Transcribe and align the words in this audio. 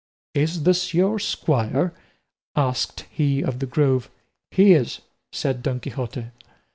"Is 0.33 0.63
this 0.63 0.95
your 0.95 1.19
squire?" 1.19 1.93
asked 2.55 3.01
he 3.11 3.43
of 3.43 3.59
the 3.59 3.67
Grove. 3.67 4.09
"He 4.49 4.73
is," 4.73 5.01
said 5.31 5.61
Don 5.61 5.79
Quixote. 5.79 6.31